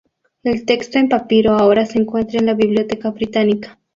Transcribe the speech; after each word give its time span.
El 0.41 0.65
texto 0.65 0.97
en 0.97 1.09
papiro 1.09 1.51
ahora 1.51 1.85
se 1.85 1.99
encuentra 1.99 2.39
en 2.39 2.47
la 2.47 2.55
Biblioteca 2.55 3.11
Británica. 3.11 3.79